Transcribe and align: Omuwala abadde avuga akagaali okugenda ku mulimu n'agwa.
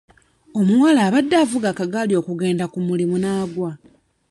Omuwala 0.59 0.99
abadde 1.07 1.35
avuga 1.43 1.67
akagaali 1.69 2.13
okugenda 2.21 2.65
ku 2.71 2.79
mulimu 2.87 3.15
n'agwa. 3.23 3.71